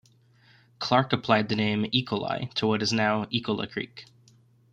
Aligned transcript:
Clark 0.79 1.13
applied 1.13 1.47
the 1.47 1.55
name 1.55 1.83
"Ekoli" 1.93 2.51
to 2.55 2.65
what 2.65 2.81
is 2.81 2.91
now 2.91 3.25
Ecola 3.25 3.69
Creek. 3.71 4.05